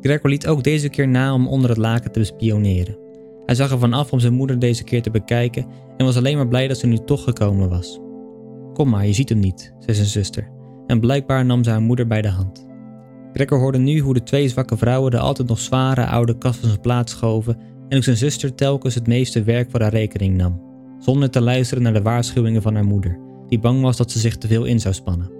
[0.00, 2.96] Gregor liet ook deze keer na om onder het laken te bespioneren.
[3.46, 6.48] Hij zag ervan af om zijn moeder deze keer te bekijken en was alleen maar
[6.48, 8.00] blij dat ze nu toch gekomen was.
[8.72, 10.50] Kom maar, je ziet hem niet, zei zijn zuster,
[10.86, 12.66] en blijkbaar nam ze haar moeder bij de hand.
[13.32, 16.68] Gregor hoorde nu hoe de twee zwakke vrouwen de altijd nog zware oude kast van
[16.68, 17.58] zijn plaats schoven
[17.94, 20.60] en hoe zijn zuster telkens het meeste werk voor haar rekening nam,
[20.98, 24.36] zonder te luisteren naar de waarschuwingen van haar moeder, die bang was dat ze zich
[24.36, 25.30] te veel in zou spannen.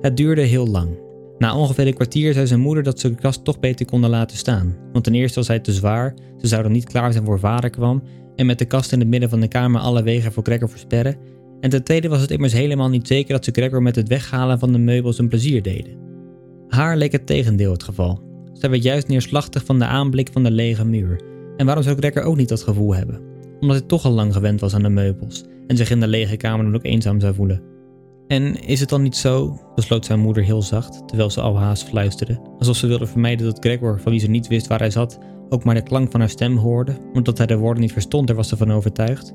[0.00, 0.98] Het duurde heel lang.
[1.38, 4.36] Na ongeveer een kwartier zei zijn moeder dat ze de kast toch beter konden laten
[4.36, 7.70] staan, want ten eerste was hij te zwaar, ze zouden niet klaar zijn voor vader
[7.70, 8.02] kwam
[8.36, 11.16] en met de kast in het midden van de kamer alle wegen voor Gregor versperren,
[11.60, 14.58] en ten tweede was het immers helemaal niet zeker dat ze Gregor met het weghalen
[14.58, 15.96] van de meubels een plezier deden.
[16.68, 18.22] Haar leek het tegendeel het geval.
[18.52, 21.30] Zij werd juist neerslachtig van de aanblik van de lege muur.
[21.56, 23.20] En waarom zou Gregor ook niet dat gevoel hebben?
[23.60, 26.36] Omdat hij toch al lang gewend was aan de meubels en zich in de lege
[26.36, 27.62] kamer dan ook eenzaam zou voelen.
[28.26, 31.84] En is het dan niet zo, besloot zijn moeder heel zacht, terwijl ze al haast
[31.84, 35.18] fluisterde, alsof ze wilde vermijden dat Gregor, van wie ze niet wist waar hij zat,
[35.48, 38.36] ook maar de klank van haar stem hoorde, omdat hij de woorden niet verstond, daar
[38.36, 39.34] was ze van overtuigd.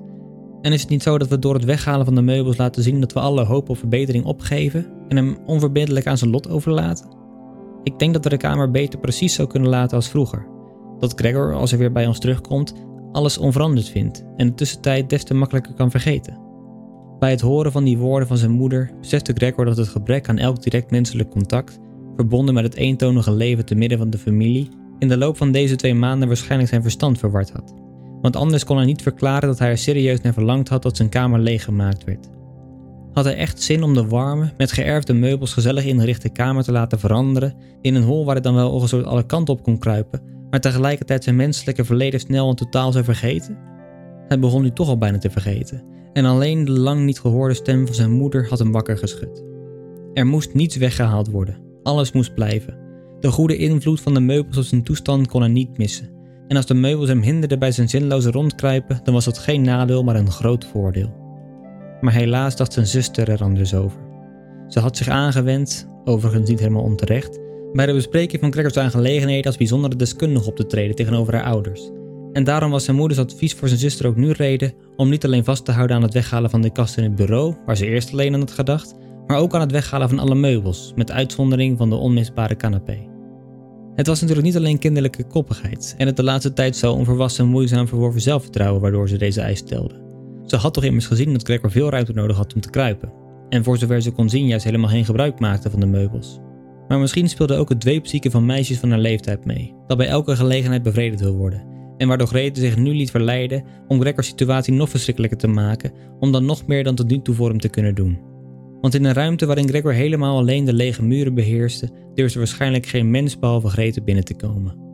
[0.61, 2.99] En is het niet zo dat we door het weghalen van de meubels laten zien
[2.99, 7.07] dat we alle hoop op verbetering opgeven en hem onverbiddelijk aan zijn lot overlaten?
[7.83, 10.56] Ik denk dat we de kamer beter precies zo kunnen laten als vroeger.
[10.99, 12.73] Dat Gregor, als hij weer bij ons terugkomt,
[13.11, 16.37] alles onveranderd vindt en de tussentijd des te makkelijker kan vergeten.
[17.19, 20.37] Bij het horen van die woorden van zijn moeder besefte Gregor dat het gebrek aan
[20.37, 21.79] elk direct menselijk contact,
[22.15, 25.75] verbonden met het eentonige leven te midden van de familie, in de loop van deze
[25.75, 27.73] twee maanden waarschijnlijk zijn verstand verward had.
[28.21, 31.09] Want anders kon hij niet verklaren dat hij er serieus naar verlangd had dat zijn
[31.09, 32.29] kamer leeggemaakt werd.
[33.13, 36.99] Had hij echt zin om de warme, met geërfde meubels gezellig ingerichte kamer te laten
[36.99, 40.59] veranderen in een hol waar hij dan wel ongezocht alle kanten op kon kruipen, maar
[40.59, 43.57] tegelijkertijd zijn menselijke verleden snel en totaal zou vergeten?
[44.27, 45.83] Hij begon nu toch al bijna te vergeten,
[46.13, 49.43] en alleen de lang niet gehoorde stem van zijn moeder had hem wakker geschud.
[50.13, 52.77] Er moest niets weggehaald worden, alles moest blijven.
[53.19, 56.09] De goede invloed van de meubels op zijn toestand kon hij niet missen.
[56.47, 60.03] En als de meubels hem hinderden bij zijn zinloze rondkruipen, dan was dat geen nadeel,
[60.03, 61.13] maar een groot voordeel.
[62.01, 63.99] Maar helaas dacht zijn zuster er anders over.
[64.67, 67.39] Ze had zich aangewend, overigens niet helemaal onterecht,
[67.77, 71.89] bij de bespreking van Gregors aangelegenheden als bijzondere deskundige op te treden tegenover haar ouders.
[72.33, 75.43] En daarom was zijn moeders advies voor zijn zuster ook nu reden om niet alleen
[75.43, 78.11] vast te houden aan het weghalen van de kast in het bureau, waar ze eerst
[78.11, 78.95] alleen aan had gedacht,
[79.27, 82.97] maar ook aan het weghalen van alle meubels, met uitzondering van de onmisbare canapé.
[83.95, 87.51] Het was natuurlijk niet alleen kinderlijke koppigheid en het de laatste tijd zo onverwassen en
[87.51, 90.01] moeizaam verworven zelfvertrouwen waardoor ze deze eis stelde.
[90.45, 93.13] Ze had toch immers gezien dat Gregor veel ruimte nodig had om te kruipen,
[93.49, 96.39] en voor zover ze kon zien juist helemaal geen gebruik maakte van de meubels.
[96.87, 100.35] Maar misschien speelde ook het dweepzieke van meisjes van haar leeftijd mee, dat bij elke
[100.35, 101.63] gelegenheid bevredigd wil worden,
[101.97, 106.31] en waardoor Grete zich nu liet verleiden om Gregors situatie nog verschrikkelijker te maken, om
[106.31, 108.19] dan nog meer dan tot nu toe voor hem te kunnen doen.
[108.81, 113.11] Want in een ruimte waarin Gregor helemaal alleen de lege muren beheerste, durfde waarschijnlijk geen
[113.11, 114.85] mens behalve Grete binnen te komen.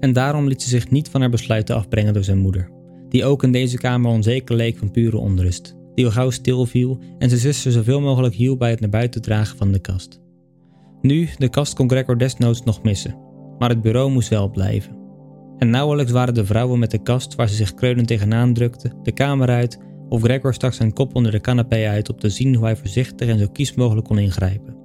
[0.00, 2.70] En daarom liet ze zich niet van haar besluiten afbrengen door zijn moeder,
[3.08, 7.28] die ook in deze kamer onzeker leek van pure onrust, die al gauw stilviel en
[7.28, 10.22] zijn zuster zoveel mogelijk hielp bij het naar buiten dragen van de kast.
[11.04, 13.16] Nu, de kast kon Gregor desnoods nog missen,
[13.58, 14.96] maar het bureau moest wel blijven.
[15.58, 19.12] En nauwelijks waren de vrouwen met de kast waar ze zich kreunend tegenaan drukte, de
[19.12, 22.64] kamer uit, of Gregor stak zijn kop onder de canapé uit om te zien hoe
[22.64, 24.76] hij voorzichtig en zo kies mogelijk kon ingrijpen.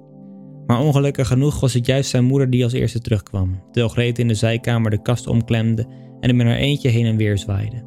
[0.66, 4.28] Maar ongelukkig genoeg was het juist zijn moeder die als eerste terugkwam, terwijl Grete in
[4.28, 5.86] de zijkamer de kast omklemde
[6.20, 7.84] en hem in haar eentje heen en weer zwaaide.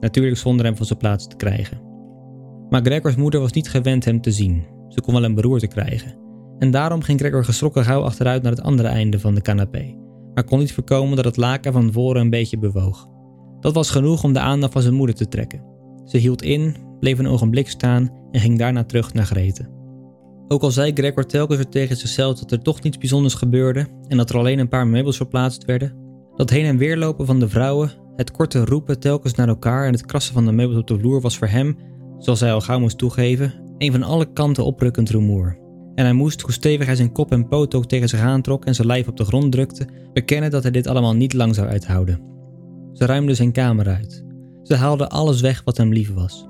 [0.00, 1.80] natuurlijk zonder hem van zijn plaats te krijgen.
[2.68, 4.64] Maar Gregors moeder was niet gewend hem te zien.
[4.88, 6.28] Ze kon wel een beroerte krijgen.
[6.60, 9.94] En daarom ging Gregor geschrokken gauw achteruit naar het andere einde van de canapé,
[10.34, 13.08] maar kon niet voorkomen dat het laken van voren een beetje bewoog.
[13.60, 15.62] Dat was genoeg om de aandacht van zijn moeder te trekken.
[16.04, 19.68] Ze hield in, bleef een ogenblik staan en ging daarna terug naar Grete.
[20.48, 24.16] Ook al zei Gregor telkens weer tegen zichzelf dat er toch niets bijzonders gebeurde en
[24.16, 25.94] dat er alleen een paar meubels verplaatst werden,
[26.36, 29.92] dat heen en weer lopen van de vrouwen, het korte roepen telkens naar elkaar en
[29.92, 31.76] het krassen van de meubels op de vloer was voor hem,
[32.18, 35.58] zoals hij al gauw moest toegeven, een van alle kanten oprukkend rumoer.
[35.94, 38.74] En hij moest, hoe stevig hij zijn kop en poot ook tegen zich aantrok en
[38.74, 42.20] zijn lijf op de grond drukte, bekennen dat hij dit allemaal niet lang zou uithouden.
[42.92, 44.24] Ze ruimden zijn kamer uit.
[44.62, 46.48] Ze haalden alles weg wat hem lief was.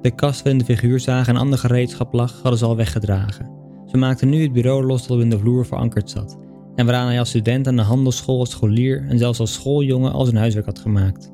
[0.00, 3.50] De kast waarin de figuurzaag en ander gereedschap lag, hadden ze al weggedragen.
[3.86, 6.38] Ze maakten nu het bureau los dat op in de vloer verankerd zat,
[6.74, 10.24] en waaraan hij als student aan de handelsschool, als scholier en zelfs als schooljongen al
[10.24, 11.32] zijn huiswerk had gemaakt.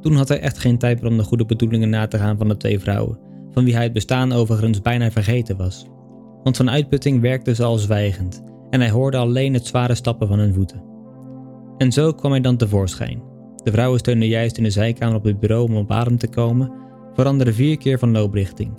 [0.00, 2.48] Toen had hij echt geen tijd meer om de goede bedoelingen na te gaan van
[2.48, 3.18] de twee vrouwen,
[3.50, 5.86] van wie hij het bestaan overigens bijna vergeten was.
[6.42, 10.38] Want van uitputting werkte ze al zwijgend, en hij hoorde alleen het zware stappen van
[10.38, 10.82] hun voeten.
[11.78, 13.22] En zo kwam hij dan tevoorschijn.
[13.62, 16.72] De vrouwen steunden juist in de zijkamer op het bureau om op adem te komen,
[17.14, 18.72] veranderde vier keer van looprichting.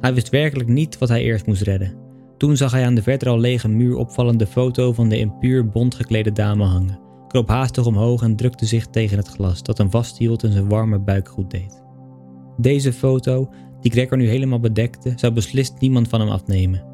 [0.00, 1.94] Hij wist werkelijk niet wat hij eerst moest redden.
[2.36, 5.68] Toen zag hij aan de verder al lege muur opvallende foto van de in puur
[5.68, 9.90] bont geklede dame hangen, kroop haastig omhoog en drukte zich tegen het glas dat hem
[9.90, 11.82] vasthield en zijn warme buik goed deed.
[12.56, 16.89] Deze foto, die Gregor nu helemaal bedekte, zou beslist niemand van hem afnemen.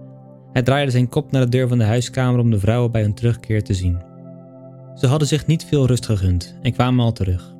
[0.57, 3.15] Hij draaide zijn kop naar de deur van de huiskamer om de vrouwen bij hun
[3.15, 4.03] terugkeer te zien.
[4.95, 7.55] Ze hadden zich niet veel rust gegund en kwamen al terug.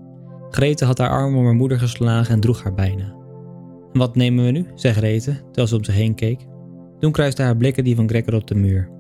[0.51, 3.15] Grete had haar arm om haar moeder geslagen en droeg haar bijna.
[3.93, 4.67] Wat nemen we nu?
[4.75, 6.47] zei Grete, terwijl ze om zich heen keek.
[6.99, 8.91] Toen kruiste haar blikken die van Gregor op de muur.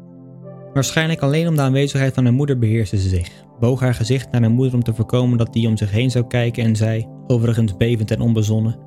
[0.74, 3.30] Waarschijnlijk alleen om de aanwezigheid van haar moeder beheerste ze zich,
[3.60, 6.26] boog haar gezicht naar haar moeder om te voorkomen dat die om zich heen zou
[6.26, 8.78] kijken en zei, overigens bevend en onbezonnen: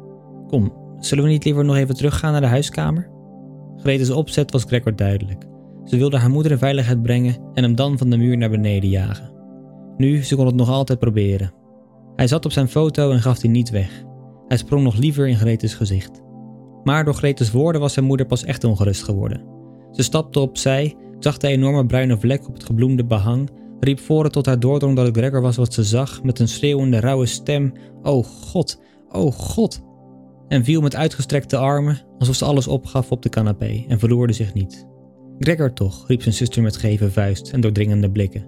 [0.47, 3.17] Kom, zullen we niet liever nog even teruggaan naar de huiskamer?
[3.81, 5.45] Grete's opzet was Gregor duidelijk.
[5.85, 8.89] Ze wilde haar moeder in veiligheid brengen en hem dan van de muur naar beneden
[8.89, 9.31] jagen.
[9.97, 11.53] Nu, ze kon het nog altijd proberen.
[12.15, 14.03] Hij zat op zijn foto en gaf die niet weg.
[14.47, 16.21] Hij sprong nog liever in Gretes gezicht.
[16.83, 19.43] Maar door Gretes woorden was zijn moeder pas echt ongerust geworden.
[19.91, 24.45] Ze stapte opzij, zag de enorme bruine vlek op het gebloemde behang, riep voor tot
[24.45, 28.25] haar doordrong dat het Gregor was wat ze zag, met een schreeuwende, rauwe stem: Oh
[28.25, 29.81] God, oh God!
[30.49, 34.53] En viel met uitgestrekte armen, alsof ze alles opgaf op de canapé en verloorde zich
[34.53, 34.87] niet.
[35.39, 38.45] Gregor toch, riep zijn zuster met geve vuist en doordringende blikken.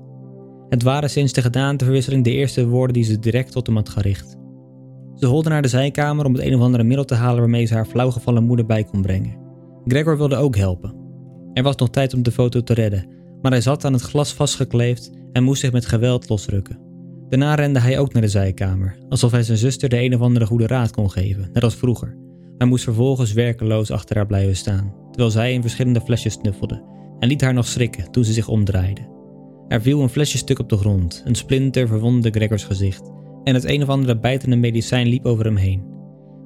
[0.70, 4.38] Het waren sinds de gedaanteverwisseling de eerste woorden die ze direct tot hem had gericht.
[5.16, 7.74] Ze holde naar de zijkamer om het een of andere middel te halen waarmee ze
[7.74, 9.38] haar flauwgevallen moeder bij kon brengen.
[9.86, 10.96] Gregor wilde ook helpen.
[11.54, 13.06] Er was nog tijd om de foto te redden,
[13.42, 16.91] maar hij zat aan het glas vastgekleefd en moest zich met geweld losrukken.
[17.32, 20.46] Daarna rende hij ook naar de zijkamer, alsof hij zijn zuster de een of andere
[20.46, 22.18] goede raad kon geven, net als vroeger.
[22.58, 26.84] Hij moest vervolgens werkeloos achter haar blijven staan, terwijl zij in verschillende flesjes snuffelde
[27.20, 29.02] en liet haar nog schrikken toen ze zich omdraaide.
[29.68, 33.12] Er viel een flesjestuk op de grond, een splinter verwondde Gregors gezicht
[33.44, 35.84] en het een of andere bijtende medicijn liep over hem heen.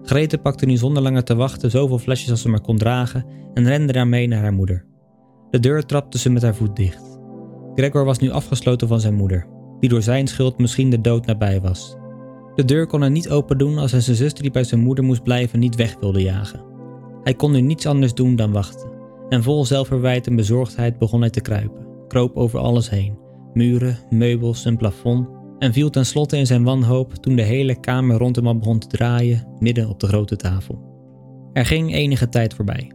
[0.01, 3.67] Grete pakte nu zonder langer te wachten zoveel flesjes als ze maar kon dragen en
[3.67, 4.85] rende daarmee naar haar moeder.
[5.49, 7.19] De deur trapte ze met haar voet dicht.
[7.75, 9.47] Gregor was nu afgesloten van zijn moeder,
[9.85, 11.95] die door zijn schuld misschien de dood nabij was.
[12.55, 15.03] De deur kon hij niet open doen als hij zijn zuster die bij zijn moeder
[15.03, 16.63] moest blijven niet weg wilde jagen.
[17.23, 18.89] Hij kon nu niets anders doen dan wachten,
[19.29, 23.17] en vol zelfverwijt en bezorgdheid begon hij te kruipen, kroop over alles heen,
[23.53, 25.27] muren, meubels en plafond,
[25.59, 28.87] en viel tenslotte in zijn wanhoop toen de hele kamer rond hem al begon te
[28.87, 30.79] draaien, midden op de grote tafel.
[31.53, 32.91] Er ging enige tijd voorbij.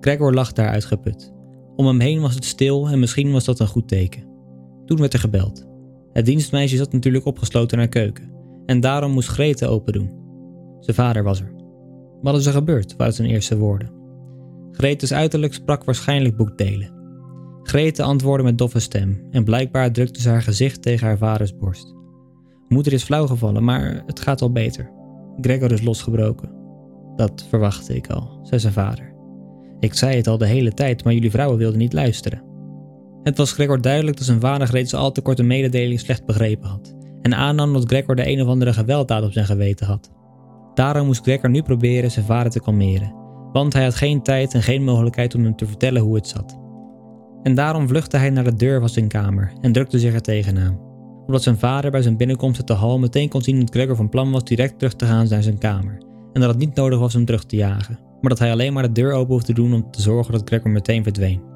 [0.00, 1.32] Gregor lag daar uitgeput.
[1.76, 4.32] Om hem heen was het stil en misschien was dat een goed teken.
[4.86, 5.72] Toen werd er gebeld.
[6.14, 8.30] Het dienstmeisje zat natuurlijk opgesloten in haar keuken
[8.66, 10.10] en daarom moest Grete open doen.
[10.80, 11.54] Zijn vader was er.
[12.22, 13.92] Wat is er gebeurd, waren zijn eerste woorden.
[14.72, 16.92] Gretes uiterlijk sprak waarschijnlijk boekdelen.
[17.62, 21.94] Grete antwoordde met doffe stem en blijkbaar drukte ze haar gezicht tegen haar vaders borst.
[22.68, 24.90] Moeder is flauwgevallen, maar het gaat al beter.
[25.40, 26.52] Gregor is losgebroken.
[27.16, 29.14] Dat verwachtte ik al, zei zijn vader.
[29.80, 32.53] Ik zei het al de hele tijd, maar jullie vrouwen wilden niet luisteren.
[33.24, 36.94] Het was Gregor duidelijk dat zijn vader reeds al te korte mededeling slecht begrepen had
[37.22, 40.10] en aannam dat Gregor de een of andere gewelddaad op zijn geweten had.
[40.74, 43.14] Daarom moest Gregor nu proberen zijn vader te kalmeren,
[43.52, 46.58] want hij had geen tijd en geen mogelijkheid om hem te vertellen hoe het zat.
[47.42, 50.78] En daarom vluchtte hij naar de deur van zijn kamer en drukte zich er tegenaan,
[51.26, 54.08] omdat zijn vader bij zijn binnenkomst uit de hal meteen kon zien dat Gregor van
[54.08, 55.98] plan was direct terug te gaan naar zijn kamer
[56.32, 58.82] en dat het niet nodig was hem terug te jagen, maar dat hij alleen maar
[58.82, 61.53] de deur open hoefde te doen om te zorgen dat Gregor meteen verdween.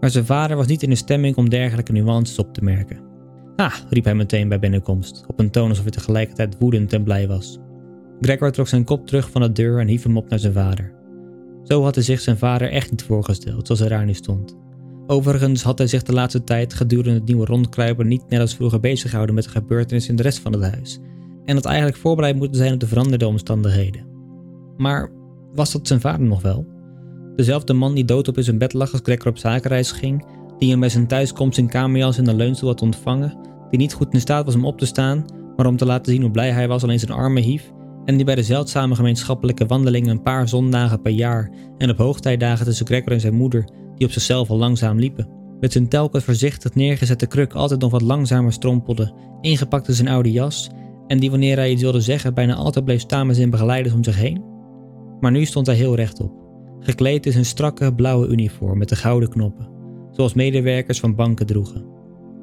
[0.00, 3.00] Maar zijn vader was niet in de stemming om dergelijke nuances op te merken.
[3.56, 7.28] Ah, riep hij meteen bij binnenkomst, op een toon alsof hij tegelijkertijd woedend en blij
[7.28, 7.58] was.
[8.20, 10.92] Gregor trok zijn kop terug van de deur en hief hem op naar zijn vader.
[11.64, 14.56] Zo had hij zich zijn vader echt niet voorgesteld, zoals hij daar nu stond.
[15.06, 18.80] Overigens had hij zich de laatste tijd gedurende het nieuwe rondkruipen niet net als vroeger
[18.80, 20.98] bezig gehouden met de gebeurtenissen in de rest van het huis.
[21.44, 24.06] En had eigenlijk voorbereid moeten zijn op de veranderde omstandigheden.
[24.76, 25.10] Maar
[25.54, 26.66] was dat zijn vader nog wel?
[27.36, 30.24] Dezelfde man die dood op in zijn bed lag als Gregor op zakenreis ging,
[30.58, 33.38] die hem bij zijn thuiskomst in kamerjas in de leunstoel had ontvangen,
[33.70, 35.24] die niet goed in staat was om op te staan,
[35.56, 37.72] maar om te laten zien hoe blij hij was alleen zijn armen hief,
[38.04, 42.64] en die bij de zeldzame gemeenschappelijke wandelingen een paar zondagen per jaar en op hoogtijdagen
[42.64, 43.64] tussen Gregor en zijn moeder,
[43.96, 45.28] die op zichzelf al langzaam liepen,
[45.60, 50.32] met zijn telkens voorzichtig neergezette kruk altijd nog wat langzamer strompelde, ingepakt in zijn oude
[50.32, 50.70] jas,
[51.06, 54.04] en die wanneer hij iets wilde zeggen bijna altijd bleef staan met zijn begeleiders om
[54.04, 54.44] zich heen.
[55.20, 56.32] Maar nu stond hij heel rechtop,
[56.80, 59.68] gekleed in zijn strakke blauwe uniform met de gouden knoppen,
[60.10, 61.84] zoals medewerkers van banken droegen.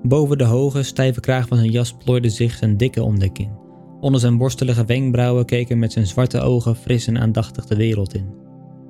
[0.04, 3.66] Boven de hoge, stijve kraag van zijn jas plooide zich zijn dikke ondekkin.
[4.00, 8.34] Onder zijn borstelige wenkbrauwen hij met zijn zwarte ogen fris en aandachtig de wereld in.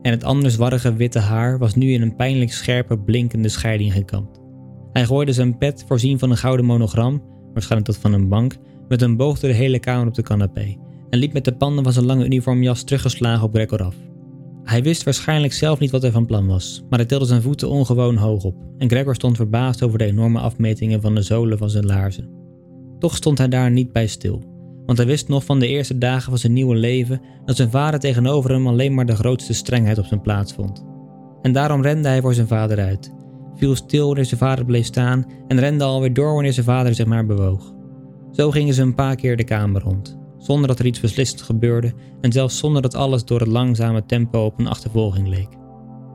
[0.02, 4.42] En het anders warrige witte haar was nu in een pijnlijk scherpe, blinkende scheiding gekamd.
[4.92, 8.58] Hij gooide zijn pet, voorzien van een gouden monogram, waarschijnlijk dat van een bank,
[8.88, 10.76] met een boog door de hele kamer op de canapé
[11.10, 13.96] en liep met de panden van zijn lange uniformjas teruggeslagen op Gregor af.
[14.68, 17.70] Hij wist waarschijnlijk zelf niet wat hij van plan was, maar hij tilde zijn voeten
[17.70, 21.70] ongewoon hoog op en Gregor stond verbaasd over de enorme afmetingen van de zolen van
[21.70, 22.30] zijn laarzen.
[23.00, 24.44] Toch stond hij daar niet bij stil,
[24.86, 28.00] want hij wist nog van de eerste dagen van zijn nieuwe leven dat zijn vader
[28.00, 30.86] tegenover hem alleen maar de grootste strengheid op zijn plaats vond.
[31.42, 33.14] En daarom rende hij voor zijn vader uit,
[33.56, 37.06] viel stil wanneer zijn vader bleef staan en rende alweer door wanneer zijn vader zich
[37.06, 37.74] maar bewoog.
[38.32, 41.94] Zo gingen ze een paar keer de kamer rond, zonder dat er iets beslissend gebeurde
[42.22, 45.48] en zelfs zonder dat alles door het langzame tempo op een achtervolging leek.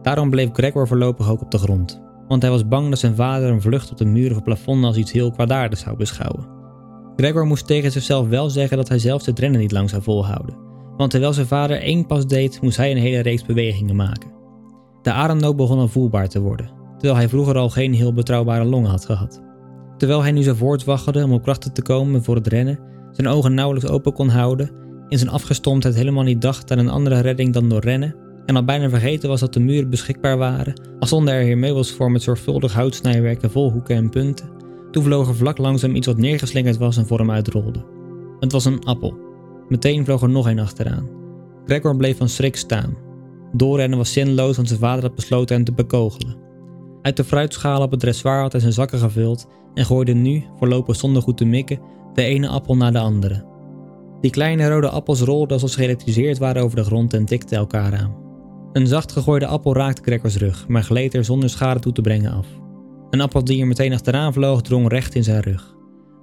[0.02, 3.50] Daarom bleef Gregor voorlopig ook op de grond, want hij was bang dat zijn vader
[3.50, 6.48] een vlucht op de muren of plafond als iets heel kwaadaardigs zou beschouwen.
[7.16, 10.56] Gregor moest tegen zichzelf wel zeggen dat hij zelfs het rennen niet lang zou volhouden,
[10.96, 14.30] want terwijl zijn vader één pas deed, moest hij een hele reeks bewegingen maken.
[15.02, 18.90] De ademnood begon al voelbaar te worden, terwijl hij vroeger al geen heel betrouwbare longen
[18.90, 19.42] had gehad.
[19.96, 22.78] Terwijl hij nu zo voortwaggelde om op krachten te komen voor het rennen,
[23.12, 24.70] zijn ogen nauwelijks open kon houden,
[25.08, 28.14] in zijn afgestomptheid helemaal niet dacht aan een andere redding dan door rennen,
[28.46, 31.92] en al bijna vergeten was dat de muren beschikbaar waren, al stonden er hier meubels
[31.92, 34.48] voor met zorgvuldig houtsnijwerken vol hoeken en punten,
[34.90, 37.84] toen vloog er vlak langs hem iets wat neergeslingerd was en voor hem uitrolde.
[38.40, 39.18] Het was een appel.
[39.68, 41.08] Meteen vloog er nog een achteraan.
[41.66, 42.96] Gregor bleef van schrik staan.
[43.52, 46.36] Doorrennen was zinloos, want zijn vader had besloten hem te bekogelen.
[47.02, 50.96] Uit de fruitschaal op het dressoir had hij zijn zakken gevuld en gooide nu, voorlopig
[50.96, 51.80] zonder goed te mikken,
[52.14, 53.44] de ene appel na de andere.
[54.20, 57.96] Die kleine rode appels rolden alsof ze geëlektriseerd waren over de grond en tikten elkaar
[57.96, 58.16] aan.
[58.72, 62.32] Een zacht gegooide appel raakte Gregors rug, maar gleed er zonder schade toe te brengen
[62.32, 62.46] af.
[63.10, 65.74] Een appel die er meteen achteraan vloog drong recht in zijn rug.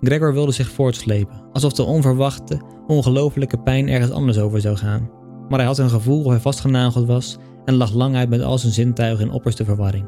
[0.01, 5.09] Gregor wilde zich voortslepen, alsof de onverwachte, ongelofelijke pijn ergens anders over zou gaan.
[5.49, 8.57] Maar hij had een gevoel of hij vastgenageld was en lag lang uit met al
[8.57, 10.05] zijn zintuigen in opperste verwarring.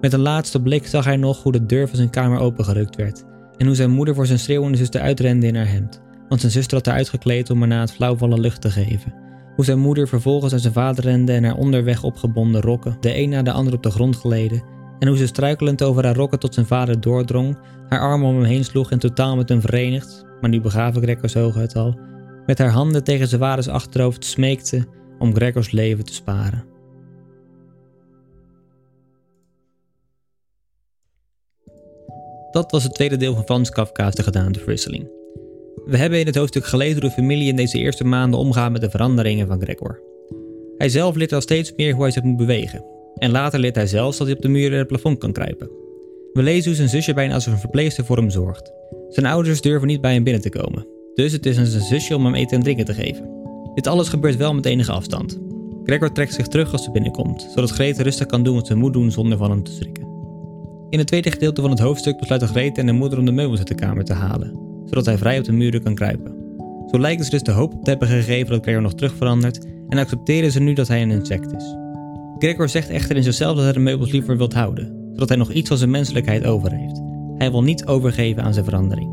[0.00, 3.24] Met een laatste blik zag hij nog hoe de deur van zijn kamer opengerukt werd
[3.56, 6.76] en hoe zijn moeder voor zijn schreeuwende zuster uitrende in haar hemd, want zijn zuster
[6.76, 9.14] had haar uitgekleed om haar na het flauwvallen lucht te geven.
[9.56, 13.28] Hoe zijn moeder vervolgens aan zijn vader rende en haar onderweg opgebonden rokken de een
[13.28, 14.62] na de ander op de grond gleden
[14.98, 18.44] en hoe ze struikelend over haar rokken tot zijn vader doordrong, haar armen om hem
[18.44, 21.98] heen sloeg en totaal met hem verenigd, maar nu begaven Gregors het al,
[22.46, 24.86] met haar handen tegen zijn vaders achterhoofd smeekte
[25.18, 26.73] om Gregors leven te sparen.
[32.54, 35.08] Dat was het tweede deel van Frans Kafka's De Gedaante Verwisseling.
[35.84, 38.80] We hebben in het hoofdstuk gelezen hoe de familie in deze eerste maanden omgaat met
[38.80, 40.02] de veranderingen van Gregor.
[40.76, 43.86] Hij zelf leert al steeds meer hoe hij zich moet bewegen, en later leert hij
[43.86, 45.70] zelfs dat hij op de muren en het plafond kan kruipen.
[46.32, 48.72] We lezen hoe zijn zusje bijna als een verpleegster voor hem zorgt.
[49.08, 52.16] Zijn ouders durven niet bij hem binnen te komen, dus het is aan zijn zusje
[52.16, 53.30] om hem eten en drinken te geven.
[53.74, 55.40] Dit alles gebeurt wel met enige afstand.
[55.84, 58.92] Gregor trekt zich terug als ze binnenkomt, zodat Grete rustig kan doen wat ze moet
[58.92, 60.13] doen zonder van hem te schrikken.
[60.94, 63.58] In het tweede gedeelte van het hoofdstuk besluiten Grete en de moeder om de meubels
[63.58, 66.34] uit de kamer te halen, zodat hij vrij op de muren kan kruipen.
[66.90, 69.66] Zo lijken ze dus de hoop op te hebben gegeven dat Gregor nog terug verandert
[69.88, 71.76] en accepteren ze nu dat hij een insect is.
[72.38, 75.52] Gregor zegt echter in zichzelf dat hij de meubels liever wilt houden, zodat hij nog
[75.52, 77.02] iets van zijn menselijkheid over heeft.
[77.38, 79.10] Hij wil niet overgeven aan zijn verandering.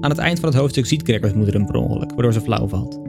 [0.00, 2.68] Aan het eind van het hoofdstuk ziet Gregors moeder hem per ongeluk, waardoor ze flauw
[2.68, 3.00] valt.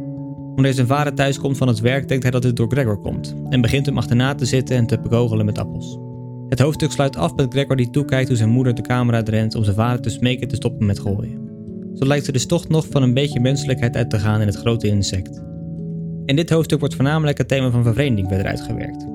[0.55, 3.35] Wanneer zijn vader thuis komt van het werk, denkt hij dat het door Gregor komt
[3.49, 6.06] en begint hem achterna te zitten en te bekogelen met appels.
[6.49, 9.63] Het hoofdstuk sluit af met Gregor die toekijkt hoe zijn moeder de kamer uitrent om
[9.63, 11.49] zijn vader te smeken te stoppen met gooien.
[11.93, 14.55] Zo lijkt ze dus toch nog van een beetje menselijkheid uit te gaan in het
[14.55, 15.43] grote insect.
[16.25, 19.05] In dit hoofdstuk wordt voornamelijk het thema van vervreemding verder uitgewerkt.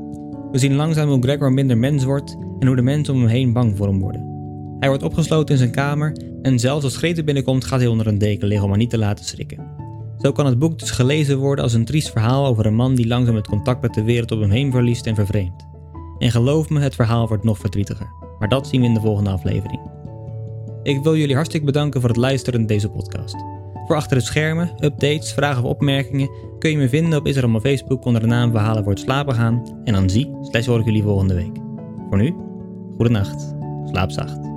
[0.53, 3.53] We zien langzaam hoe Gregor minder mens wordt en hoe de mensen om hem heen
[3.53, 4.31] bang voor hem worden.
[4.79, 8.19] Hij wordt opgesloten in zijn kamer en zelfs als Grete binnenkomt gaat hij onder een
[8.19, 9.71] deken liggen om haar niet te laten schrikken.
[10.19, 13.07] Zo kan het boek dus gelezen worden als een triest verhaal over een man die
[13.07, 15.71] langzaam het contact met de wereld op hem heen verliest en vervreemdt.
[16.23, 18.13] En geloof me, het verhaal wordt nog verdrietiger.
[18.39, 19.81] Maar dat zien we in de volgende aflevering.
[20.83, 23.37] Ik wil jullie hartstikke bedanken voor het luisteren naar deze podcast.
[23.87, 27.63] Voor achter de schermen, updates, vragen of opmerkingen kun je me vinden op Instagram of
[27.63, 29.81] Facebook onder de naam Verhalen voor het slapen gaan.
[29.85, 30.31] En dan zie,
[30.67, 31.57] hoor ik jullie volgende week.
[32.09, 32.35] Voor nu,
[32.97, 33.55] goede nacht,
[33.91, 34.52] slaap zacht.